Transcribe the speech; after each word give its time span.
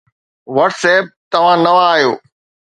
WhatsApp 0.55 1.05
توهان 1.31 1.59
نوان 1.65 1.81
آهيو 1.91 2.11